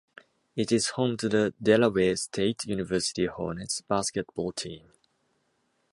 It 0.55 0.71
is 0.71 0.89
home 0.89 1.15
to 1.17 1.29
the 1.29 1.53
Delaware 1.61 2.15
State 2.15 2.65
University 2.65 3.27
Hornets 3.27 3.81
basketball 3.81 4.51
team. 4.51 4.89